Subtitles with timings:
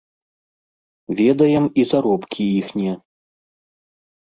[1.19, 2.95] Ведаем і заробкі іхнія.